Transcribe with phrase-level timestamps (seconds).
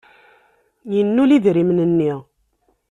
[0.93, 2.13] Yennul idrimen-nni.